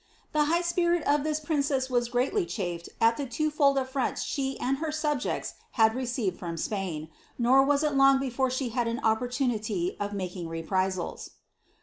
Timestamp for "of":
1.03-1.23, 9.99-10.13